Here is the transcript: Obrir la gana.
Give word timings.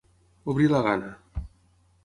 Obrir 0.53 0.71
la 0.71 0.81
gana. 0.89 1.13